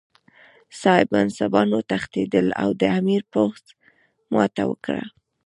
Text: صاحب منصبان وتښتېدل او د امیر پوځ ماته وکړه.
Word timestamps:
صاحب 0.81 1.07
منصبان 1.15 1.67
وتښتېدل 1.75 2.47
او 2.61 2.69
د 2.81 2.83
امیر 2.99 3.21
پوځ 3.33 3.61
ماته 4.33 4.63
وکړه. 4.69 5.03